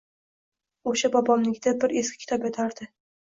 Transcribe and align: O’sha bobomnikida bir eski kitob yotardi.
O’sha 0.91 1.11
bobomnikida 1.17 1.75
bir 1.83 1.95
eski 2.03 2.19
kitob 2.25 2.47
yotardi. 2.49 2.89